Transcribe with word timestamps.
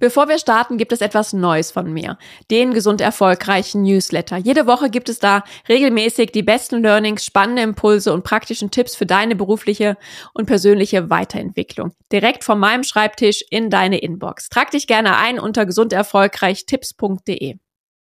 Bevor 0.00 0.28
wir 0.28 0.38
starten, 0.38 0.78
gibt 0.78 0.92
es 0.92 1.00
etwas 1.00 1.32
Neues 1.32 1.72
von 1.72 1.92
mir. 1.92 2.18
Den 2.50 2.72
gesund 2.72 3.00
erfolgreichen 3.00 3.82
Newsletter. 3.82 4.36
Jede 4.36 4.66
Woche 4.66 4.90
gibt 4.90 5.08
es 5.08 5.18
da 5.18 5.42
regelmäßig 5.68 6.30
die 6.30 6.44
besten 6.44 6.82
Learnings, 6.82 7.24
spannende 7.24 7.62
Impulse 7.62 8.12
und 8.12 8.22
praktischen 8.22 8.70
Tipps 8.70 8.94
für 8.94 9.06
deine 9.06 9.34
berufliche 9.34 9.96
und 10.34 10.46
persönliche 10.46 11.10
Weiterentwicklung. 11.10 11.94
Direkt 12.12 12.44
von 12.44 12.60
meinem 12.60 12.84
Schreibtisch 12.84 13.42
in 13.50 13.70
deine 13.70 13.98
Inbox. 13.98 14.48
Trag 14.48 14.70
dich 14.70 14.86
gerne 14.86 15.16
ein 15.16 15.40
unter 15.40 15.66
gesunderfolgreichtipps.de. 15.66 17.56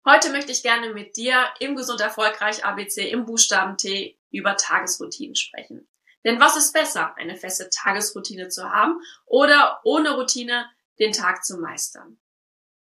Heute 0.08 0.30
möchte 0.30 0.52
ich 0.52 0.62
gerne 0.62 0.92
mit 0.94 1.16
dir 1.16 1.44
im 1.60 1.76
Gesund 1.76 2.00
Erfolgreich 2.00 2.64
ABC 2.64 3.08
im 3.10 3.24
Buchstaben 3.24 3.76
T 3.76 4.18
über 4.30 4.56
Tagesroutinen 4.56 5.36
sprechen. 5.36 5.86
Denn 6.24 6.40
was 6.40 6.56
ist 6.56 6.72
besser, 6.72 7.14
eine 7.16 7.36
feste 7.36 7.68
Tagesroutine 7.70 8.48
zu 8.48 8.68
haben 8.70 9.00
oder 9.26 9.80
ohne 9.84 10.16
Routine 10.16 10.66
den 10.98 11.12
Tag 11.12 11.44
zu 11.44 11.58
meistern. 11.58 12.18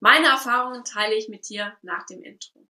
Meine 0.00 0.28
Erfahrungen 0.28 0.84
teile 0.84 1.14
ich 1.14 1.28
mit 1.28 1.48
dir 1.48 1.76
nach 1.82 2.06
dem 2.06 2.22
Intro. 2.22 2.66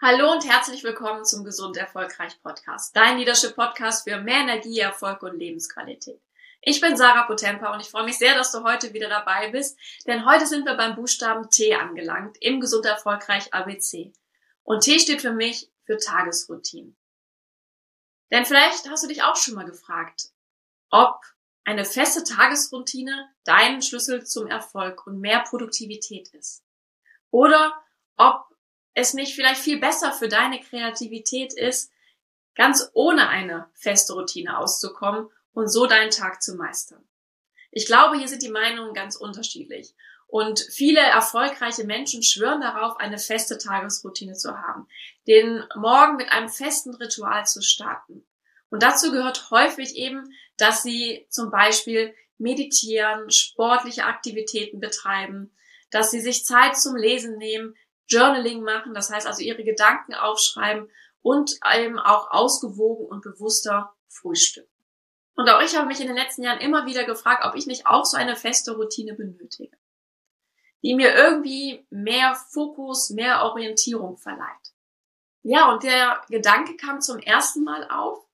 Hallo 0.00 0.32
und 0.32 0.44
herzlich 0.48 0.82
willkommen 0.82 1.24
zum 1.24 1.44
Gesund 1.44 1.76
Erfolgreich 1.76 2.42
Podcast, 2.42 2.96
dein 2.96 3.18
Leadership 3.18 3.54
Podcast 3.54 4.08
für 4.08 4.20
mehr 4.20 4.40
Energie, 4.40 4.80
Erfolg 4.80 5.22
und 5.22 5.38
Lebensqualität. 5.38 6.20
Ich 6.60 6.80
bin 6.80 6.96
Sarah 6.96 7.24
Potempa 7.24 7.72
und 7.72 7.80
ich 7.80 7.88
freue 7.88 8.04
mich 8.04 8.18
sehr, 8.18 8.34
dass 8.34 8.50
du 8.50 8.64
heute 8.64 8.92
wieder 8.92 9.08
dabei 9.08 9.50
bist, 9.50 9.78
denn 10.06 10.26
heute 10.26 10.46
sind 10.46 10.64
wir 10.64 10.74
beim 10.74 10.96
Buchstaben 10.96 11.48
T 11.50 11.74
angelangt 11.74 12.36
im 12.40 12.60
Gesund 12.60 12.86
Erfolgreich 12.86 13.52
ABC. 13.54 14.12
Und 14.64 14.82
T 14.82 14.98
steht 14.98 15.20
für 15.20 15.32
mich 15.32 15.70
für 15.84 15.98
Tagesroutine. 15.98 16.94
Denn 18.32 18.46
vielleicht 18.46 18.88
hast 18.88 19.04
du 19.04 19.08
dich 19.08 19.22
auch 19.22 19.36
schon 19.36 19.54
mal 19.54 19.66
gefragt, 19.66 20.30
ob 20.90 21.20
eine 21.64 21.84
feste 21.84 22.24
Tagesroutine 22.24 23.30
dein 23.44 23.82
Schlüssel 23.82 24.24
zum 24.26 24.46
Erfolg 24.48 25.06
und 25.06 25.20
mehr 25.20 25.40
Produktivität 25.40 26.28
ist. 26.34 26.64
Oder 27.30 27.80
ob 28.16 28.44
es 28.94 29.14
nicht 29.14 29.34
vielleicht 29.34 29.60
viel 29.60 29.78
besser 29.78 30.12
für 30.12 30.28
deine 30.28 30.60
Kreativität 30.60 31.52
ist, 31.52 31.92
ganz 32.54 32.90
ohne 32.94 33.28
eine 33.28 33.70
feste 33.74 34.14
Routine 34.14 34.58
auszukommen 34.58 35.30
und 35.52 35.68
so 35.68 35.86
deinen 35.86 36.10
Tag 36.10 36.42
zu 36.42 36.56
meistern. 36.56 37.06
Ich 37.70 37.86
glaube, 37.86 38.18
hier 38.18 38.28
sind 38.28 38.42
die 38.42 38.50
Meinungen 38.50 38.92
ganz 38.92 39.16
unterschiedlich. 39.16 39.94
Und 40.26 40.60
viele 40.60 41.00
erfolgreiche 41.00 41.84
Menschen 41.84 42.22
schwören 42.22 42.62
darauf, 42.62 42.98
eine 42.98 43.18
feste 43.18 43.58
Tagesroutine 43.58 44.32
zu 44.32 44.58
haben, 44.58 44.88
den 45.26 45.62
Morgen 45.76 46.16
mit 46.16 46.32
einem 46.32 46.48
festen 46.48 46.94
Ritual 46.94 47.44
zu 47.46 47.60
starten. 47.60 48.26
Und 48.72 48.82
dazu 48.82 49.12
gehört 49.12 49.50
häufig 49.50 49.94
eben, 49.94 50.34
dass 50.56 50.82
sie 50.82 51.26
zum 51.30 51.50
Beispiel 51.50 52.14
meditieren, 52.38 53.30
sportliche 53.30 54.04
Aktivitäten 54.04 54.80
betreiben, 54.80 55.54
dass 55.90 56.10
sie 56.10 56.20
sich 56.20 56.44
Zeit 56.44 56.76
zum 56.76 56.96
Lesen 56.96 57.36
nehmen, 57.36 57.76
Journaling 58.08 58.62
machen, 58.62 58.94
das 58.94 59.10
heißt 59.10 59.26
also 59.26 59.42
ihre 59.42 59.62
Gedanken 59.62 60.14
aufschreiben 60.14 60.90
und 61.20 61.60
eben 61.72 61.98
auch 61.98 62.30
ausgewogen 62.30 63.06
und 63.06 63.22
bewusster 63.22 63.94
frühstücken. 64.08 64.68
Und 65.36 65.48
auch 65.48 65.62
ich 65.62 65.76
habe 65.76 65.86
mich 65.86 66.00
in 66.00 66.08
den 66.08 66.16
letzten 66.16 66.42
Jahren 66.42 66.60
immer 66.60 66.86
wieder 66.86 67.04
gefragt, 67.04 67.44
ob 67.44 67.54
ich 67.54 67.66
nicht 67.66 67.86
auch 67.86 68.04
so 68.04 68.16
eine 68.16 68.34
feste 68.34 68.72
Routine 68.72 69.14
benötige 69.14 69.76
die 70.82 70.94
mir 70.94 71.14
irgendwie 71.14 71.86
mehr 71.90 72.34
Fokus, 72.34 73.10
mehr 73.10 73.42
Orientierung 73.42 74.16
verleiht. 74.16 74.74
Ja, 75.42 75.72
und 75.72 75.82
der 75.82 76.20
Gedanke 76.28 76.76
kam 76.76 77.00
zum 77.00 77.18
ersten 77.18 77.64
Mal 77.64 77.88
auf, 77.90 78.24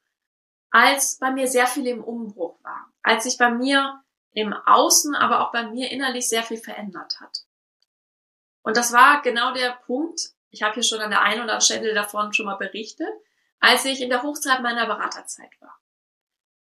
als 0.71 1.19
bei 1.19 1.31
mir 1.31 1.47
sehr 1.47 1.67
viel 1.67 1.87
im 1.87 2.05
Umbruch 2.05 2.63
war, 2.63 2.93
als 3.03 3.25
sich 3.25 3.39
bei 3.39 3.51
mir 3.51 4.03
im 4.33 4.53
Außen, 4.53 5.15
aber 5.15 5.41
auch 5.41 5.53
bei 5.53 5.67
mir 5.67 5.91
innerlich 5.91 6.29
sehr 6.29 6.43
viel 6.43 6.59
verändert 6.59 7.21
hat. 7.21 7.45
Und 8.63 8.77
das 8.77 8.93
war 8.93 9.23
genau 9.23 9.53
der 9.55 9.73
Punkt, 9.87 10.21
ich 10.51 10.63
habe 10.63 10.75
hier 10.75 10.83
schon 10.83 11.01
an 11.01 11.11
der 11.11 11.23
einen 11.23 11.43
oder 11.43 11.43
anderen 11.43 11.61
Stelle 11.61 11.95
davon 11.95 12.33
schon 12.33 12.47
mal 12.47 12.57
berichtet, 12.57 13.09
als 13.61 13.85
ich 13.85 14.01
in 14.01 14.11
der 14.11 14.23
Hochzeit 14.23 14.63
meiner 14.63 14.87
Beraterzeit 14.87 15.51
war. 15.61 15.79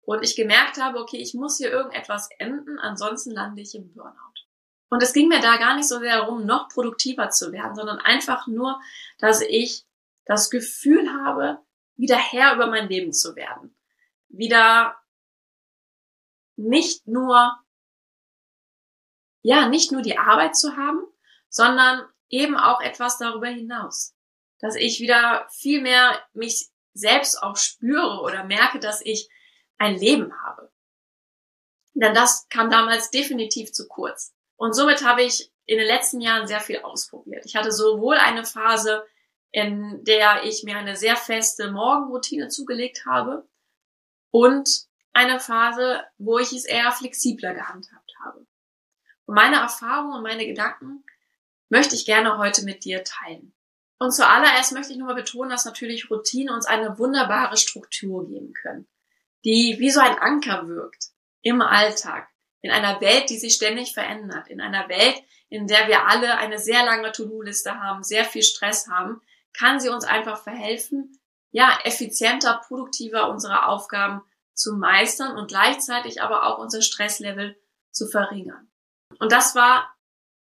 Und 0.03 0.23
ich 0.23 0.37
gemerkt 0.37 0.81
habe, 0.81 0.99
okay, 1.01 1.19
ich 1.19 1.35
muss 1.35 1.59
hier 1.59 1.71
irgendetwas 1.71 2.31
enden, 2.39 2.79
ansonsten 2.79 3.33
lande 3.33 3.61
ich 3.61 3.75
im 3.75 3.93
Burnout. 3.93 4.15
Und 4.89 5.03
es 5.03 5.13
ging 5.13 5.29
mir 5.29 5.41
da 5.41 5.59
gar 5.59 5.77
nicht 5.77 5.87
so 5.87 5.99
sehr 5.99 6.17
darum, 6.17 6.47
noch 6.47 6.69
produktiver 6.69 7.29
zu 7.29 7.53
werden, 7.53 7.75
sondern 7.75 7.99
einfach 7.99 8.47
nur, 8.47 8.81
dass 9.19 9.43
ich 9.43 9.85
das 10.25 10.49
Gefühl 10.49 11.13
habe, 11.13 11.59
wieder 11.97 12.17
Herr 12.17 12.55
über 12.55 12.69
mein 12.69 12.89
Leben 12.89 13.13
zu 13.13 13.37
werden. 13.37 13.75
Wieder 14.29 14.97
nicht 16.57 17.07
nur, 17.07 17.57
ja, 19.43 19.69
nicht 19.69 19.93
nur 19.93 20.03
die 20.03 20.19
Arbeit 20.19 20.57
zu 20.57 20.77
haben, 20.77 21.01
sondern 21.49 22.07
eben 22.29 22.57
auch 22.57 22.81
etwas 22.81 23.19
darüber 23.19 23.49
hinaus. 23.49 24.15
Dass 24.59 24.75
ich 24.75 25.01
wieder 25.01 25.49
viel 25.51 25.81
mehr 25.81 26.21
mich 26.33 26.69
selbst 26.93 27.43
auch 27.43 27.57
spüre 27.57 28.21
oder 28.23 28.45
merke, 28.45 28.81
dass 28.81 29.01
ich 29.01 29.31
ein 29.79 29.97
Leben 29.97 30.33
habe. 30.43 30.73
Denn 31.95 32.13
das 32.13 32.49
kam 32.49 32.71
damals 32.71 33.11
definitiv 33.11 33.73
zu 33.73 33.87
kurz. 33.89 34.35
Und 34.57 34.73
somit 34.73 35.05
habe 35.05 35.23
ich 35.23 35.53
in 35.65 35.79
den 35.79 35.87
letzten 35.87 36.21
Jahren 36.21 36.49
sehr 36.49 36.61
viel 36.61 36.81
ausprobiert. 36.81 37.45
Ich 37.47 37.55
hatte 37.55 37.71
sowohl 37.71 38.17
eine 38.17 38.45
Phase, 38.45 39.07
in 39.53 40.03
der 40.05 40.45
ich 40.45 40.65
mir 40.65 40.77
eine 40.77 40.97
sehr 40.97 41.17
feste 41.17 41.71
Morgenroutine 41.71 42.49
zugelegt 42.49 43.05
habe 43.07 43.49
und 44.31 44.69
eine 45.13 45.41
Phase, 45.41 46.03
wo 46.19 46.39
ich 46.39 46.53
es 46.53 46.65
eher 46.65 46.93
flexibler 46.93 47.55
gehandhabt 47.55 48.13
habe. 48.25 48.47
Und 49.27 49.35
meine 49.35 49.57
Erfahrungen 49.57 50.17
und 50.17 50.23
meine 50.23 50.47
Gedanken 50.47 51.05
möchte 51.69 51.95
ich 51.95 52.07
gerne 52.07 52.39
heute 52.39 52.65
mit 52.65 52.85
dir 52.85 53.05
teilen. 53.05 53.53
Und 53.99 54.13
zuallererst 54.13 54.73
möchte 54.73 54.93
ich 54.93 54.99
nochmal 54.99 55.17
betonen, 55.17 55.51
dass 55.51 55.65
natürlich 55.65 56.11
Routinen 56.11 56.55
uns 56.55 56.67
eine 56.67 56.99
wunderbare 56.99 57.57
Struktur 57.57 58.29
geben 58.29 58.53
können, 58.55 58.87
die 59.45 59.77
wie 59.81 59.91
so 59.91 60.01
ein 60.01 60.19
Anker 60.19 60.69
wirkt 60.69 61.09
im 61.43 61.61
Alltag, 61.61 62.29
in 62.61 62.71
einer 62.71 63.01
Welt, 63.01 63.29
die 63.29 63.39
sich 63.39 63.55
ständig 63.55 63.93
verändert, 63.93 64.49
in 64.49 64.61
einer 64.61 64.89
Welt, 64.89 65.21
in 65.49 65.67
der 65.67 65.89
wir 65.89 66.07
alle 66.07 66.39
eine 66.39 66.59
sehr 66.59 66.85
lange 66.85 67.11
To-Do-Liste 67.13 67.81
haben, 67.81 68.05
sehr 68.05 68.25
viel 68.25 68.43
Stress 68.43 68.89
haben, 68.89 69.21
kann 69.53 69.81
sie 69.81 69.89
uns 69.89 70.05
einfach 70.05 70.43
verhelfen, 70.43 71.18
ja, 71.51 71.79
effizienter, 71.85 72.61
produktiver 72.67 73.31
unsere 73.31 73.67
Aufgaben 73.67 74.23
zu 74.55 74.75
meistern 74.75 75.37
und 75.37 75.49
gleichzeitig 75.49 76.21
aber 76.21 76.47
auch 76.47 76.59
unser 76.59 76.83
Stresslevel 76.83 77.57
zu 77.91 78.07
verringern. 78.09 78.71
Und 79.19 79.33
das 79.33 79.55
war 79.55 79.95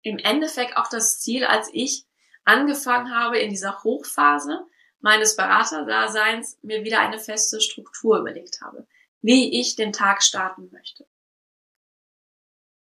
im 0.03 0.19
Endeffekt 0.19 0.77
auch 0.77 0.89
das 0.89 1.21
Ziel, 1.21 1.45
als 1.45 1.69
ich 1.73 2.07
angefangen 2.45 3.15
habe, 3.15 3.39
in 3.39 3.51
dieser 3.51 3.83
Hochphase 3.83 4.67
meines 5.01 5.37
Beraterdaseins 5.37 6.59
mir 6.63 6.85
wieder 6.85 7.01
eine 7.01 7.19
feste 7.19 7.61
Struktur 7.61 8.19
überlegt 8.19 8.61
habe, 8.61 8.87
wie 9.21 9.61
ich 9.61 9.77
den 9.77 9.93
Tag 9.93 10.23
starten 10.23 10.71
möchte. 10.73 11.07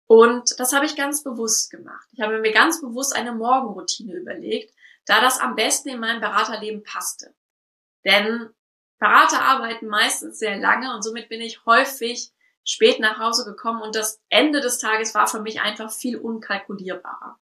Und 0.07 0.59
das 0.59 0.73
habe 0.73 0.87
ich 0.87 0.97
ganz 0.97 1.23
bewusst 1.23 1.71
gemacht. 1.71 2.09
Ich 2.13 2.21
habe 2.21 2.41
mir 2.41 2.53
ganz 2.53 2.81
bewusst 2.81 3.15
eine 3.15 3.33
Morgenroutine 3.33 4.15
überlegt, 4.15 4.75
da 5.07 5.21
das 5.21 5.39
am 5.39 5.55
besten 5.55 5.91
in 5.91 6.01
mein 6.01 6.21
Beraterleben 6.21 6.83
passte. 6.83 7.35
Denn 8.05 8.51
Berater 8.99 9.43
arbeiten 9.43 9.89
meistens 9.89 10.39
sehr 10.39 10.59
lange 10.59 10.95
und 10.95 11.03
somit 11.03 11.29
bin 11.29 11.41
ich 11.41 11.65
häufig 11.65 12.31
spät 12.65 13.01
nach 13.01 13.19
Hause 13.19 13.45
gekommen 13.45 13.81
und 13.83 13.97
das 13.97 14.21
Ende 14.29 14.61
des 14.61 14.79
Tages 14.79 15.15
war 15.15 15.27
für 15.27 15.41
mich 15.41 15.61
einfach 15.61 15.91
viel 15.91 16.19
unkalkulierbarer. 16.19 17.39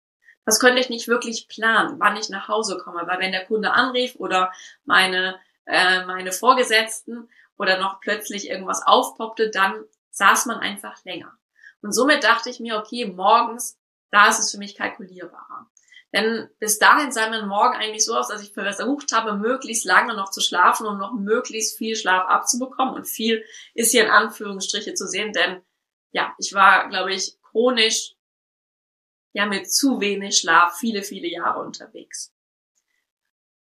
Das 0.44 0.60
konnte 0.60 0.81
ich 0.81 0.91
nicht 0.91 1.09
wirklich 1.09 1.48
planen, 1.48 1.98
wann 2.00 2.16
ich 2.16 2.28
nach 2.28 2.48
Hause 2.48 2.76
komme, 2.78 3.06
weil 3.06 3.20
wenn 3.20 3.32
der 3.32 3.47
Kunde 3.47 3.72
anrief 3.72 4.16
oder 4.16 4.53
meine, 4.84 5.41
äh, 5.65 6.04
meine 6.04 6.32
Vorgesetzten 6.32 7.28
oder 7.56 7.78
noch 7.78 8.00
plötzlich 8.00 8.50
irgendwas 8.50 8.84
aufpoppte, 8.84 9.50
dann 9.50 9.84
saß 10.10 10.47
man 10.47 10.59
einfach 10.59 11.03
länger. 11.04 11.33
Und 11.83 11.92
somit 11.92 12.24
dachte 12.24 12.50
ich 12.50 12.60
mir, 12.60 12.77
okay, 12.78 13.07
morgens, 13.07 13.78
da 14.10 14.28
ist 14.28 14.41
es 14.41 14.50
für 14.50 14.59
mich 14.59 14.74
kalkulierbarer. 14.74 15.71
Denn 16.15 16.49
bis 16.61 16.78
dahin 16.78 17.11
sah 17.11 17.28
mein 17.28 17.49
Morgen 17.49 17.75
eigentlich 17.75 18.05
so 18.05 18.15
aus, 18.15 18.28
dass 18.28 18.41
ich 18.41 18.53
versucht 18.53 19.11
habe, 19.11 19.37
möglichst 19.37 19.84
lange 19.84 20.15
noch 20.15 20.31
zu 20.31 20.41
schlafen 20.41 20.87
und 20.87 20.99
noch 20.99 21.13
möglichst 21.13 21.77
viel 21.77 21.97
Schlaf 21.97 22.28
abzubekommen. 22.28 22.95
Und 22.95 23.07
viel 23.07 23.45
ist 23.75 23.91
hier 23.91 24.05
in 24.05 24.13
Anführungsstriche 24.13 24.95
zu 24.95 25.09
sehen, 25.09 25.33
denn 25.33 25.61
ja, 26.13 26.33
ich 26.39 26.53
war, 26.53 26.89
glaube 26.89 27.13
ich, 27.13 27.37
chronisch, 27.43 28.15
ja, 29.33 29.47
mit 29.47 29.72
zu 29.72 30.01
wenig 30.01 30.39
Schlaf 30.39 30.78
viele, 30.78 31.03
viele 31.03 31.27
Jahre 31.27 31.61
unterwegs. 31.61 32.33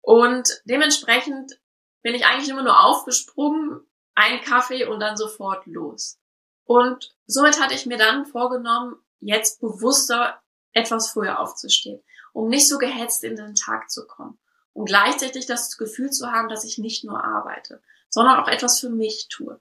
Und 0.03 0.61
dementsprechend 0.67 1.59
bin 2.03 2.15
ich 2.15 2.27
eigentlich 2.27 2.51
immer 2.51 2.65
nur 2.65 2.85
aufgesprungen, 2.85 3.81
ein 4.15 4.43
Kaffee 4.43 4.85
und 4.85 5.01
dann 5.01 5.17
sofort 5.17 5.67
los. 5.67 6.21
Und 6.65 7.17
somit 7.25 7.59
hatte 7.59 7.75
ich 7.75 7.87
mir 7.87 7.97
dann 7.97 8.27
vorgenommen, 8.27 8.97
jetzt 9.21 9.63
bewusster 9.63 10.43
etwas 10.73 11.11
früher 11.11 11.39
aufzustehen, 11.39 12.03
um 12.33 12.49
nicht 12.49 12.69
so 12.69 12.79
gehetzt 12.79 13.25
in 13.25 13.37
den 13.37 13.55
Tag 13.55 13.91
zu 13.91 14.07
kommen. 14.07 14.39
Und 14.73 14.87
gleichzeitig 14.87 15.47
das 15.47 15.77
Gefühl 15.77 16.11
zu 16.11 16.33
haben, 16.33 16.49
dass 16.49 16.65
ich 16.65 16.79
nicht 16.79 17.05
nur 17.05 17.23
arbeite, 17.23 17.83
sondern 18.09 18.41
auch 18.41 18.49
etwas 18.49 18.81
für 18.81 18.89
mich 18.89 19.29
tue. 19.29 19.61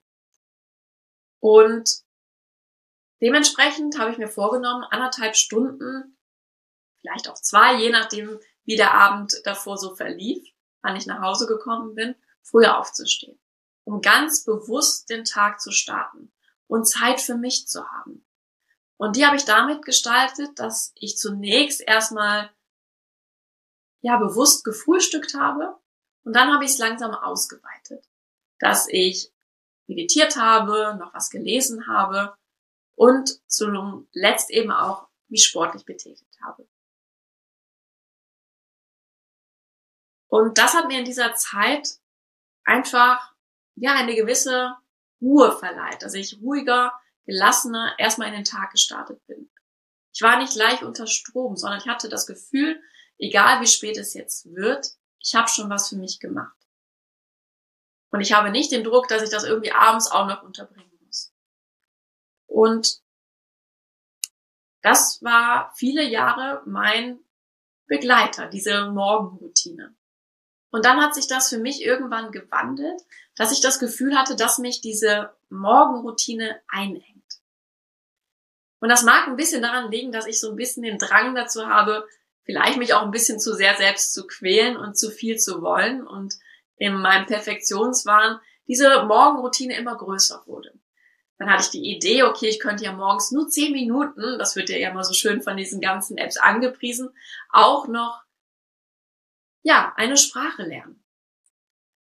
Und 1.40 2.02
dementsprechend 3.22 4.00
habe 4.00 4.12
ich 4.12 4.18
mir 4.18 4.30
vorgenommen, 4.30 4.86
anderthalb 4.90 5.36
Stunden, 5.36 6.18
vielleicht 7.02 7.30
auch 7.30 7.40
zwei, 7.42 7.76
je 7.76 7.90
nachdem, 7.90 8.40
wie 8.64 8.76
der 8.76 8.94
Abend 8.94 9.42
davor 9.44 9.78
so 9.78 9.96
verlief, 9.96 10.48
wann 10.82 10.96
ich 10.96 11.08
nach 11.08 11.22
Hause 11.22 11.48
gekommen 11.48 11.96
bin, 11.96 12.16
früher 12.42 12.78
aufzustehen, 12.78 13.40
um 13.84 14.02
ganz 14.02 14.44
bewusst 14.44 15.10
den 15.10 15.26
Tag 15.26 15.60
zu 15.60 15.72
starten 15.72 16.32
und 16.68 16.88
Zeit 16.88 17.20
für 17.20 17.36
mich 17.36 17.68
zu 17.68 17.86
haben. 17.86 18.26
Und 18.98 19.16
die 19.16 19.26
habe 19.26 19.36
ich 19.36 19.46
damit 19.46 19.84
gestaltet, 19.84 20.60
dass 20.60 20.92
ich 20.96 21.18
zunächst 21.18 21.82
erstmal 21.82 22.52
ja 24.02 24.18
bewusst 24.18 24.64
gefrühstückt 24.64 25.34
habe 25.34 25.76
und 26.24 26.36
dann 26.36 26.54
habe 26.54 26.66
ich 26.66 26.72
es 26.72 26.78
langsam 26.78 27.14
ausgeweitet, 27.14 28.06
dass 28.60 28.88
ich 28.88 29.32
meditiert 29.88 30.36
habe, 30.36 30.96
noch 31.00 31.14
was 31.14 31.30
gelesen 31.30 31.88
habe 31.88 32.36
und 32.96 33.42
zuletzt 33.48 34.50
eben 34.52 34.72
auch 34.72 35.08
mich 35.28 35.46
sportlich 35.46 35.86
betätigt 35.86 36.38
habe. 36.44 36.68
Und 40.28 40.58
das 40.58 40.74
hat 40.74 40.88
mir 40.88 41.00
in 41.00 41.06
dieser 41.06 41.34
Zeit 41.36 42.00
einfach 42.64 43.34
ja 43.76 43.94
eine 43.96 44.16
gewisse 44.16 44.78
Ruhe 45.22 45.58
verleiht, 45.58 46.04
dass 46.04 46.14
ich 46.14 46.40
ruhiger 46.42 46.94
gelassener 47.26 47.96
erstmal 47.98 48.30
in 48.30 48.36
den 48.36 48.44
Tag 48.44 48.72
gestartet 48.72 49.26
bin. 49.28 49.52
Ich 50.14 50.22
war 50.22 50.38
nicht 50.38 50.54
gleich 50.54 50.84
unter 50.84 51.08
Strom, 51.08 51.56
sondern 51.56 51.80
ich 51.80 51.88
hatte 51.88 52.10
das 52.10 52.28
Gefühl, 52.28 52.82
egal 53.22 53.62
wie 53.62 53.68
spät 53.68 53.98
es 53.98 54.14
jetzt 54.14 54.54
wird, 54.54 54.98
ich 55.20 55.36
habe 55.36 55.48
schon 55.48 55.70
was 55.70 55.90
für 55.90 55.96
mich 55.96 56.20
gemacht. 56.20 56.58
Und 58.10 58.20
ich 58.20 58.34
habe 58.34 58.50
nicht 58.50 58.72
den 58.72 58.84
Druck, 58.84 59.08
dass 59.08 59.22
ich 59.22 59.30
das 59.30 59.46
irgendwie 59.46 59.72
abends 59.72 60.12
auch 60.12 60.28
noch 60.28 60.44
unterbringen 60.44 60.92
muss. 61.06 61.32
Und 62.48 63.02
das 64.82 65.22
war 65.22 65.72
viele 65.76 66.04
Jahre 66.04 66.64
mein 66.66 67.20
Begleiter, 67.86 68.48
diese 68.48 68.90
Morgenroutine. 68.90 69.96
Und 70.72 70.86
dann 70.86 71.02
hat 71.02 71.14
sich 71.14 71.28
das 71.28 71.50
für 71.50 71.58
mich 71.58 71.84
irgendwann 71.84 72.32
gewandelt, 72.32 73.02
dass 73.36 73.52
ich 73.52 73.62
das 73.62 73.80
Gefühl 73.80 74.18
hatte, 74.18 74.36
dass 74.36 74.58
mich 74.58 74.82
diese 74.82 75.36
Morgenroutine 75.50 76.62
einengt. 76.68 77.42
Und 78.80 78.90
das 78.90 79.04
mag 79.04 79.28
ein 79.28 79.36
bisschen 79.36 79.62
daran 79.62 79.92
liegen, 79.92 80.12
dass 80.12 80.26
ich 80.26 80.40
so 80.40 80.50
ein 80.50 80.56
bisschen 80.56 80.84
den 80.84 80.98
Drang 80.98 81.36
dazu 81.36 81.68
habe, 81.68 82.08
vielleicht 82.44 82.78
mich 82.78 82.94
auch 82.94 83.04
ein 83.04 83.12
bisschen 83.12 83.40
zu 83.40 83.54
sehr 83.54 83.76
selbst 83.76 84.14
zu 84.14 84.28
quälen 84.28 84.78
und 84.78 84.98
zu 84.98 85.12
viel 85.12 85.38
zu 85.38 85.62
wollen 85.62 86.06
und 86.06 86.36
in 86.78 86.94
meinem 86.96 87.26
Perfektionswahn 87.26 88.40
diese 88.68 89.04
Morgenroutine 89.04 89.78
immer 89.78 89.96
größer 89.96 90.44
wurde. 90.46 90.74
Dann 91.38 91.50
hatte 91.50 91.64
ich 91.64 91.70
die 91.72 91.96
Idee, 91.96 92.24
okay, 92.24 92.48
ich 92.48 92.60
könnte 92.60 92.84
ja 92.84 92.94
morgens 92.94 93.32
nur 93.32 93.50
zehn 93.50 93.72
Minuten, 93.72 94.38
das 94.38 94.56
wird 94.56 94.70
ja 94.70 94.90
immer 94.90 95.04
so 95.04 95.14
schön 95.14 95.42
von 95.42 95.58
diesen 95.58 95.82
ganzen 95.82 96.18
Apps 96.18 96.38
angepriesen, 96.38 97.10
auch 97.50 97.88
noch, 97.88 98.24
ja, 99.64 99.94
eine 99.96 100.18
Sprache 100.18 100.64
lernen. 100.64 101.04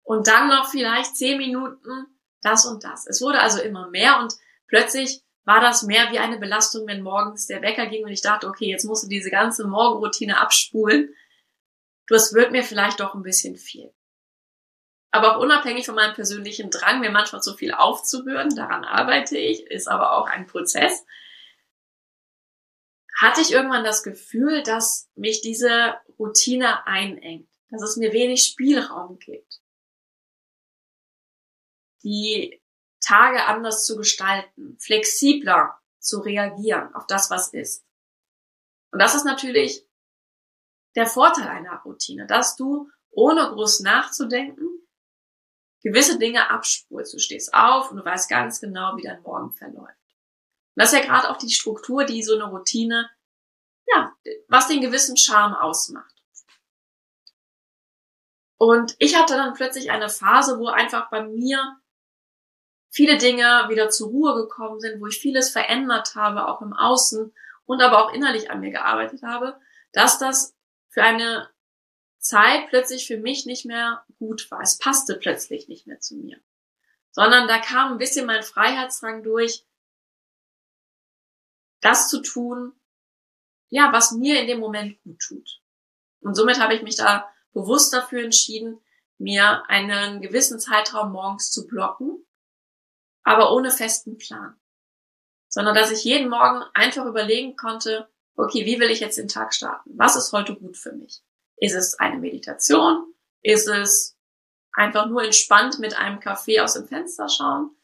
Und 0.03 0.27
dann 0.27 0.47
noch 0.47 0.69
vielleicht 0.69 1.17
zehn 1.17 1.37
Minuten 1.37 2.07
das 2.41 2.65
und 2.65 2.83
das. 2.83 3.05
Es 3.05 3.21
wurde 3.21 3.41
also 3.41 3.59
immer 3.61 3.89
mehr 3.89 4.19
und 4.19 4.33
plötzlich 4.67 5.21
war 5.47 5.61
das 5.61 5.83
mehr 5.83 6.11
wie 6.11 6.19
eine 6.19 6.37
Belastung, 6.37 6.85
wenn 6.87 7.01
morgens 7.01 7.47
der 7.47 7.61
Wecker 7.61 7.85
ging 7.85 8.03
und 8.03 8.11
ich 8.11 8.21
dachte, 8.21 8.47
okay, 8.47 8.65
jetzt 8.65 8.83
musst 8.83 9.05
du 9.05 9.07
diese 9.07 9.31
ganze 9.31 9.65
Morgenroutine 9.65 10.41
abspulen. 10.41 11.15
Das 12.07 12.33
wird 12.33 12.51
mir 12.51 12.63
vielleicht 12.63 12.99
doch 12.99 13.15
ein 13.15 13.23
bisschen 13.23 13.55
viel. 13.55 13.93
Aber 15.09 15.37
auch 15.37 15.41
unabhängig 15.41 15.85
von 15.85 15.95
meinem 15.95 16.15
persönlichen 16.15 16.69
Drang, 16.69 16.99
mir 16.99 17.11
manchmal 17.11 17.41
zu 17.41 17.55
viel 17.55 17.73
aufzubürden, 17.73 18.57
daran 18.57 18.83
arbeite 18.83 19.37
ich, 19.37 19.61
ist 19.67 19.87
aber 19.87 20.17
auch 20.17 20.27
ein 20.27 20.47
Prozess, 20.47 21.05
hatte 23.17 23.39
ich 23.39 23.53
irgendwann 23.53 23.85
das 23.85 24.03
Gefühl, 24.03 24.63
dass 24.63 25.09
mich 25.15 25.39
diese 25.39 25.95
Routine 26.19 26.85
einengt, 26.85 27.49
dass 27.69 27.83
es 27.83 27.95
mir 27.95 28.11
wenig 28.11 28.43
Spielraum 28.43 29.17
gibt. 29.17 29.61
Die 32.03 32.61
Tage 33.07 33.45
anders 33.45 33.85
zu 33.85 33.95
gestalten, 33.95 34.77
flexibler 34.79 35.79
zu 35.99 36.19
reagieren 36.19 36.93
auf 36.93 37.07
das, 37.07 37.29
was 37.29 37.53
ist. 37.53 37.85
Und 38.91 38.99
das 38.99 39.15
ist 39.15 39.23
natürlich 39.23 39.87
der 40.95 41.05
Vorteil 41.05 41.47
einer 41.47 41.81
Routine, 41.83 42.25
dass 42.25 42.55
du 42.55 42.89
ohne 43.11 43.49
groß 43.49 43.81
nachzudenken 43.81 44.67
gewisse 45.81 46.19
Dinge 46.19 46.49
abspulst. 46.49 47.13
Du 47.13 47.19
stehst 47.19 47.53
auf 47.53 47.91
und 47.91 47.97
du 47.97 48.05
weißt 48.05 48.29
ganz 48.29 48.59
genau, 48.59 48.97
wie 48.97 49.03
dein 49.03 49.21
Morgen 49.21 49.51
verläuft. 49.51 49.77
Und 49.79 50.81
das 50.81 50.91
ist 50.91 50.99
ja 50.99 51.05
gerade 51.05 51.29
auch 51.29 51.37
die 51.37 51.49
Struktur, 51.49 52.03
die 52.03 52.23
so 52.23 52.33
eine 52.33 52.45
Routine, 52.45 53.09
ja, 53.85 54.13
was 54.49 54.67
den 54.67 54.81
gewissen 54.81 55.15
Charme 55.15 55.55
ausmacht. 55.55 56.13
Und 58.57 58.95
ich 58.99 59.15
hatte 59.15 59.35
dann 59.35 59.53
plötzlich 59.53 59.91
eine 59.91 60.09
Phase, 60.09 60.59
wo 60.59 60.67
einfach 60.67 61.09
bei 61.09 61.23
mir 61.23 61.79
viele 62.97 63.19
Dinge 63.19 63.67
wieder 63.69 63.91
zur 63.91 64.09
Ruhe 64.09 64.33
gekommen 64.33 64.79
sind, 64.79 64.99
wo 64.99 65.05
ich 65.05 65.19
vieles 65.19 65.51
verändert 65.51 66.15
habe, 66.15 66.47
auch 66.47 66.63
im 66.63 66.73
Außen 66.73 67.31
und 67.65 67.81
aber 67.81 68.03
auch 68.03 68.11
innerlich 68.11 68.49
an 68.49 68.59
mir 68.59 68.71
gearbeitet 68.71 69.21
habe, 69.21 69.59
dass 69.91 70.17
das 70.17 70.57
für 70.89 71.03
eine 71.03 71.47
Zeit 72.17 72.69
plötzlich 72.69 73.05
für 73.05 73.17
mich 73.17 73.45
nicht 73.45 73.65
mehr 73.65 74.03
gut 74.17 74.49
war. 74.49 74.61
Es 74.61 74.79
passte 74.79 75.15
plötzlich 75.15 75.67
nicht 75.67 75.85
mehr 75.85 75.99
zu 75.99 76.15
mir. 76.15 76.39
Sondern 77.11 77.47
da 77.47 77.59
kam 77.59 77.91
ein 77.91 77.97
bisschen 77.99 78.25
mein 78.25 78.41
Freiheitsdrang 78.41 79.21
durch, 79.21 79.63
das 81.81 82.09
zu 82.09 82.23
tun, 82.23 82.73
ja, 83.69 83.93
was 83.93 84.11
mir 84.11 84.41
in 84.41 84.47
dem 84.47 84.59
Moment 84.59 84.99
gut 85.03 85.19
tut. 85.19 85.61
Und 86.21 86.33
somit 86.33 86.59
habe 86.59 86.73
ich 86.73 86.81
mich 86.81 86.95
da 86.95 87.31
bewusst 87.53 87.93
dafür 87.93 88.23
entschieden, 88.23 88.81
mir 89.19 89.69
einen 89.69 90.19
gewissen 90.19 90.59
Zeitraum 90.59 91.11
morgens 91.11 91.51
zu 91.51 91.67
blocken 91.67 92.23
aber 93.27 93.51
ohne 93.51 93.71
festen 93.71 94.17
Plan. 94.17 94.55
Sondern 95.49 95.75
dass 95.75 95.91
ich 95.91 96.05
jeden 96.05 96.29
Morgen 96.29 96.63
einfach 96.73 97.05
überlegen 97.05 97.57
konnte, 97.57 98.07
okay, 98.37 98.65
wie 98.65 98.79
will 98.79 98.89
ich 98.89 99.01
jetzt 99.01 99.17
den 99.17 99.27
Tag 99.27 99.53
starten? 99.53 99.91
Was 99.95 100.15
ist 100.15 100.31
heute 100.31 100.55
gut 100.55 100.77
für 100.77 100.93
mich? 100.93 101.21
Ist 101.57 101.75
es 101.75 101.99
eine 101.99 102.19
Meditation? 102.19 103.13
Ist 103.41 103.67
es 103.67 104.17
einfach 104.71 105.07
nur 105.07 105.23
entspannt 105.23 105.77
mit 105.79 105.97
einem 105.97 106.21
Kaffee 106.21 106.61
aus 106.61 106.75
dem 106.75 106.87
Fenster 106.87 107.27
schauen 107.27 107.75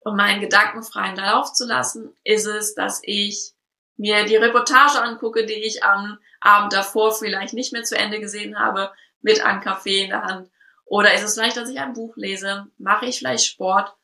und 0.00 0.16
meinen 0.16 0.40
Gedanken 0.40 0.82
freien 0.82 1.16
Lauf 1.16 1.52
zu 1.52 1.66
lassen? 1.66 2.16
Ist 2.24 2.46
es, 2.46 2.74
dass 2.74 3.00
ich 3.02 3.52
mir 3.98 4.24
die 4.24 4.36
Reportage 4.36 5.02
angucke, 5.02 5.44
die 5.44 5.66
ich 5.66 5.84
am 5.84 6.18
Abend 6.40 6.72
davor 6.72 7.12
vielleicht 7.12 7.52
nicht 7.52 7.74
mehr 7.74 7.82
zu 7.82 7.98
Ende 7.98 8.20
gesehen 8.20 8.58
habe, 8.58 8.90
mit 9.20 9.42
einem 9.42 9.60
Kaffee 9.60 10.04
in 10.04 10.10
der 10.10 10.22
Hand? 10.22 10.50
Oder 10.86 11.12
ist 11.12 11.24
es 11.24 11.34
vielleicht, 11.34 11.58
dass 11.58 11.68
ich 11.68 11.78
ein 11.78 11.92
Buch 11.92 12.16
lese? 12.16 12.68
Mache 12.78 13.04
ich 13.04 13.18
vielleicht 13.18 13.44
Sport? 13.44 13.94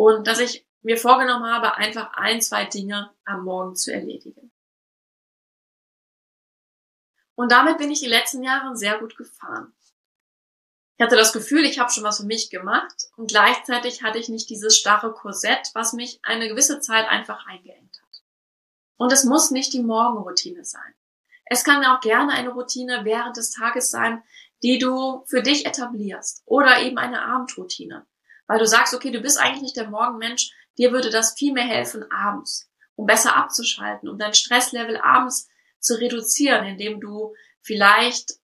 Und 0.00 0.26
dass 0.26 0.38
ich 0.38 0.66
mir 0.80 0.96
vorgenommen 0.96 1.44
habe, 1.44 1.74
einfach 1.74 2.14
ein, 2.14 2.40
zwei 2.40 2.64
Dinge 2.64 3.14
am 3.26 3.44
Morgen 3.44 3.76
zu 3.76 3.92
erledigen. 3.92 4.50
Und 7.34 7.52
damit 7.52 7.76
bin 7.76 7.90
ich 7.90 8.00
die 8.00 8.06
letzten 8.06 8.42
Jahre 8.42 8.74
sehr 8.74 8.98
gut 8.98 9.14
gefahren. 9.18 9.74
Ich 10.96 11.04
hatte 11.04 11.16
das 11.16 11.34
Gefühl, 11.34 11.66
ich 11.66 11.78
habe 11.78 11.92
schon 11.92 12.02
was 12.02 12.16
für 12.16 12.24
mich 12.24 12.48
gemacht 12.48 13.10
und 13.16 13.28
gleichzeitig 13.28 14.02
hatte 14.02 14.18
ich 14.18 14.30
nicht 14.30 14.48
dieses 14.48 14.74
starre 14.74 15.12
Korsett, 15.12 15.70
was 15.74 15.92
mich 15.92 16.18
eine 16.22 16.48
gewisse 16.48 16.80
Zeit 16.80 17.06
einfach 17.06 17.46
eingeengt 17.46 18.00
hat. 18.00 18.22
Und 18.96 19.12
es 19.12 19.24
muss 19.24 19.50
nicht 19.50 19.74
die 19.74 19.82
Morgenroutine 19.82 20.64
sein. 20.64 20.94
Es 21.44 21.62
kann 21.62 21.84
auch 21.84 22.00
gerne 22.00 22.32
eine 22.32 22.48
Routine 22.48 23.04
während 23.04 23.36
des 23.36 23.50
Tages 23.50 23.90
sein, 23.90 24.22
die 24.62 24.78
du 24.78 25.26
für 25.26 25.42
dich 25.42 25.66
etablierst 25.66 26.42
oder 26.46 26.80
eben 26.80 26.96
eine 26.96 27.20
Abendroutine 27.20 28.06
weil 28.50 28.58
du 28.58 28.66
sagst, 28.66 28.94
okay, 28.94 29.12
du 29.12 29.20
bist 29.20 29.38
eigentlich 29.38 29.62
nicht 29.62 29.76
der 29.76 29.88
Morgenmensch, 29.88 30.50
dir 30.76 30.90
würde 30.90 31.10
das 31.10 31.34
viel 31.34 31.52
mehr 31.52 31.68
helfen 31.68 32.10
abends, 32.10 32.68
um 32.96 33.06
besser 33.06 33.36
abzuschalten, 33.36 34.08
um 34.08 34.18
dein 34.18 34.34
Stresslevel 34.34 34.96
abends 34.96 35.48
zu 35.78 35.94
reduzieren, 35.94 36.66
indem 36.66 37.00
du 37.00 37.32
vielleicht 37.60 38.40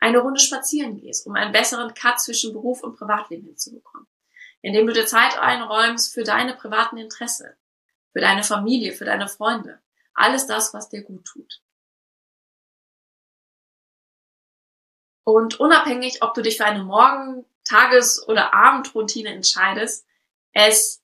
eine 0.00 0.18
Runde 0.18 0.38
spazieren 0.38 0.98
gehst, 0.98 1.26
um 1.26 1.32
einen 1.32 1.50
besseren 1.50 1.94
Cut 1.94 2.20
zwischen 2.20 2.52
Beruf 2.52 2.82
und 2.82 2.98
Privatleben 2.98 3.46
hinzubekommen. 3.46 4.06
Indem 4.60 4.86
du 4.86 4.92
dir 4.92 5.06
Zeit 5.06 5.38
einräumst 5.38 6.12
für 6.12 6.24
deine 6.24 6.52
privaten 6.52 6.98
Interesse, 6.98 7.56
für 8.12 8.20
deine 8.20 8.44
Familie, 8.44 8.92
für 8.92 9.06
deine 9.06 9.28
Freunde. 9.28 9.80
Alles 10.12 10.46
das, 10.46 10.74
was 10.74 10.90
dir 10.90 11.04
gut 11.04 11.24
tut. 11.24 11.62
Und 15.24 15.58
unabhängig, 15.58 16.22
ob 16.22 16.34
du 16.34 16.42
dich 16.42 16.58
für 16.58 16.66
eine 16.66 16.84
Morgen 16.84 17.46
Tages- 17.64 18.26
oder 18.26 18.54
Abendroutine 18.54 19.30
entscheidest, 19.30 20.06
es 20.52 21.02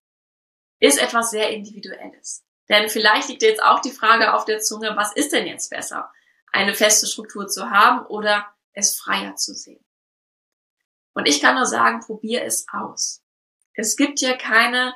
ist 0.80 0.98
etwas 0.98 1.30
sehr 1.30 1.50
Individuelles. 1.50 2.44
Denn 2.68 2.88
vielleicht 2.88 3.28
liegt 3.28 3.42
dir 3.42 3.48
jetzt 3.48 3.62
auch 3.62 3.80
die 3.80 3.92
Frage 3.92 4.34
auf 4.34 4.44
der 4.44 4.60
Zunge, 4.60 4.94
was 4.96 5.12
ist 5.14 5.32
denn 5.32 5.46
jetzt 5.46 5.70
besser? 5.70 6.12
Eine 6.52 6.74
feste 6.74 7.06
Struktur 7.06 7.48
zu 7.48 7.70
haben 7.70 8.06
oder 8.06 8.46
es 8.72 8.98
freier 8.98 9.36
zu 9.36 9.54
sehen? 9.54 9.84
Und 11.14 11.26
ich 11.26 11.40
kann 11.40 11.56
nur 11.56 11.66
sagen, 11.66 12.00
probier 12.00 12.44
es 12.44 12.66
aus. 12.72 13.24
Es 13.74 13.96
gibt 13.96 14.18
hier 14.18 14.36
keine 14.36 14.94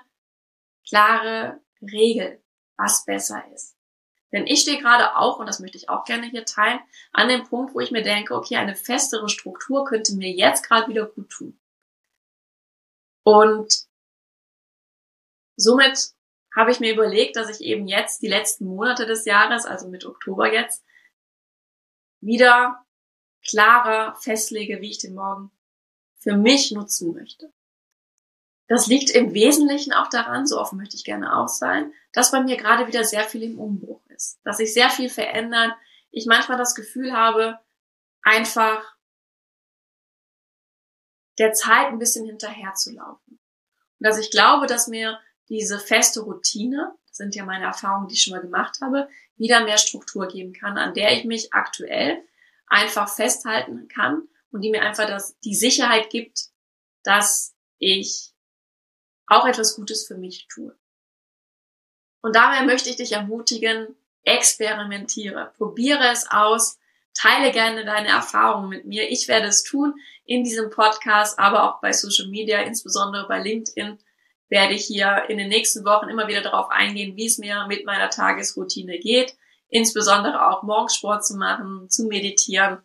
klare 0.87 1.61
Regel, 1.81 2.43
was 2.77 3.05
besser 3.05 3.43
ist. 3.55 3.77
Denn 4.33 4.47
ich 4.47 4.63
stehe 4.63 4.79
gerade 4.79 5.17
auch, 5.17 5.39
und 5.39 5.47
das 5.47 5.61
möchte 5.61 5.77
ich 5.77 5.91
auch 5.91 6.05
gerne 6.05 6.27
hier 6.27 6.45
teilen, 6.45 6.81
an 7.13 7.29
dem 7.29 7.45
Punkt, 7.45 7.75
wo 7.75 7.81
ich 7.81 7.91
mir 7.91 8.03
denke, 8.03 8.35
okay, 8.35 8.57
eine 8.57 8.75
festere 8.75 9.29
Struktur 9.29 9.85
könnte 9.85 10.15
mir 10.15 10.31
jetzt 10.31 10.67
gerade 10.67 10.89
wieder 10.89 11.07
gut 11.07 11.29
tun. 11.29 11.59
Und 13.25 13.87
somit 15.57 16.13
habe 16.55 16.71
ich 16.71 16.81
mir 16.81 16.93
überlegt, 16.93 17.37
dass 17.37 17.49
ich 17.49 17.65
eben 17.67 17.87
jetzt 17.87 18.23
die 18.23 18.29
letzten 18.29 18.67
Monate 18.67 19.07
des 19.07 19.25
Jahres, 19.25 19.65
also 19.65 19.89
mit 19.89 20.05
Oktober 20.05 20.53
jetzt, 20.53 20.85
wieder 22.21 22.85
klarer 23.47 24.15
festlege, 24.17 24.81
wie 24.81 24.91
ich 24.91 24.99
den 24.99 25.15
Morgen 25.15 25.51
für 26.19 26.37
mich 26.37 26.71
nutzen 26.73 27.13
möchte. 27.13 27.53
Das 28.73 28.87
liegt 28.87 29.11
im 29.11 29.35
Wesentlichen 29.35 29.93
auch 29.93 30.09
daran, 30.09 30.47
so 30.47 30.59
offen 30.59 30.79
möchte 30.79 30.97
ich 30.97 31.05
gerne 31.05 31.37
auch 31.37 31.49
sein, 31.49 31.93
dass 32.15 32.31
bei 32.31 32.41
mir 32.41 32.57
gerade 32.57 32.87
wieder 32.87 33.05
sehr 33.05 33.25
viel 33.25 33.43
im 33.43 33.59
Umbruch 33.59 34.01
ist, 34.09 34.41
dass 34.45 34.57
sich 34.57 34.73
sehr 34.73 34.89
viel 34.89 35.11
verändert. 35.11 35.75
Ich 36.11 36.25
manchmal 36.25 36.57
das 36.57 36.75
Gefühl 36.75 37.13
habe, 37.13 37.59
einfach 38.23 38.97
der 41.37 41.53
Zeit 41.53 41.89
ein 41.89 41.99
bisschen 41.99 42.25
hinterher 42.25 42.73
zu 42.73 42.95
laufen. 42.95 43.33
Und 43.33 44.07
dass 44.07 44.19
ich 44.19 44.31
glaube, 44.31 44.67
dass 44.67 44.89
mir 44.89 45.21
diese 45.51 45.79
feste 45.79 46.21
Routine, 46.21 46.95
das 47.09 47.19
sind 47.19 47.35
ja 47.35 47.45
meine 47.45 47.67
Erfahrungen, 47.67 48.09
die 48.09 48.15
ich 48.15 48.23
schon 48.23 48.33
mal 48.33 48.41
gemacht 48.41 48.79
habe, 48.81 49.07
wieder 49.37 49.65
mehr 49.65 49.77
Struktur 49.77 50.29
geben 50.29 50.55
kann, 50.55 50.79
an 50.79 50.95
der 50.95 51.15
ich 51.15 51.27
mich 51.27 51.53
aktuell 51.53 52.25
einfach 52.69 53.15
festhalten 53.15 53.89
kann 53.89 54.29
und 54.51 54.63
die 54.63 54.71
mir 54.71 54.81
einfach 54.81 55.07
das, 55.07 55.39
die 55.41 55.55
Sicherheit 55.55 56.09
gibt, 56.09 56.47
dass 57.03 57.55
ich 57.77 58.33
auch 59.33 59.47
etwas 59.47 59.77
Gutes 59.77 60.07
für 60.07 60.17
mich 60.17 60.47
tue. 60.49 60.77
Und 62.21 62.37
daher 62.37 62.65
möchte 62.65 62.91
ich 62.91 62.97
dich 62.97 63.13
ermutigen, 63.13 63.97
experimentiere, 64.25 65.53
probiere 65.57 66.11
es 66.13 66.31
aus, 66.31 66.79
teile 67.15 67.51
gerne 67.51 67.85
deine 67.85 68.09
Erfahrungen 68.09 68.69
mit 68.69 68.85
mir. 68.85 69.11
Ich 69.11 69.29
werde 69.29 69.49
es 69.49 69.65
tun 69.65 69.95
in 70.25 70.45
diesem 70.45 70.71
Podcast, 70.71 71.39
aber 71.39 71.65
auch 71.65 71.81
bei 71.81 71.93
Social 71.93 72.29
Media, 72.29 72.61
insbesondere 72.61 73.27
bei 73.27 73.41
LinkedIn, 73.41 73.99
werde 74.49 74.75
ich 74.75 74.85
hier 74.85 75.25
in 75.29 75.39
den 75.39 75.49
nächsten 75.49 75.85
Wochen 75.85 76.09
immer 76.09 76.29
wieder 76.29 76.43
darauf 76.43 76.71
eingehen, 76.71 77.17
wie 77.17 77.27
es 77.27 77.39
mir 77.39 77.67
mit 77.67 77.87
meiner 77.87 78.11
Tagesroutine 78.11 78.99
geht, 78.99 79.35
insbesondere 79.69 80.49
auch 80.49 80.63
morgens 80.63 80.95
Sport 80.95 81.25
zu 81.25 81.37
machen, 81.37 81.89
zu 81.89 82.05
meditieren 82.07 82.79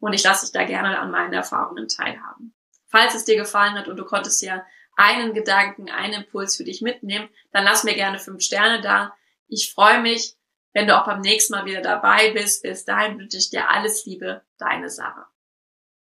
und 0.00 0.12
ich 0.12 0.22
lasse 0.22 0.44
dich 0.44 0.52
da 0.52 0.64
gerne 0.64 0.98
an 0.98 1.10
meinen 1.10 1.32
Erfahrungen 1.32 1.88
teilhaben. 1.88 2.54
Falls 2.88 3.14
es 3.14 3.24
dir 3.24 3.36
gefallen 3.36 3.74
hat 3.74 3.88
und 3.88 3.96
du 3.96 4.04
konntest 4.04 4.42
ja 4.42 4.64
einen 4.96 5.34
Gedanken, 5.34 5.90
einen 5.90 6.24
Impuls 6.24 6.56
für 6.56 6.64
dich 6.64 6.80
mitnehmen, 6.82 7.28
dann 7.52 7.64
lass 7.64 7.84
mir 7.84 7.94
gerne 7.94 8.18
fünf 8.18 8.42
Sterne 8.42 8.80
da. 8.80 9.14
Ich 9.48 9.72
freue 9.72 10.00
mich, 10.00 10.34
wenn 10.72 10.86
du 10.86 10.96
auch 10.98 11.06
beim 11.06 11.20
nächsten 11.20 11.54
Mal 11.54 11.64
wieder 11.66 11.82
dabei 11.82 12.30
bist. 12.32 12.62
Bis 12.62 12.84
dahin 12.84 13.18
wünsche 13.18 13.38
ich 13.38 13.50
dir 13.50 13.70
alles 13.70 14.04
Liebe, 14.04 14.42
deine 14.58 14.90
Sarah. 14.90 15.33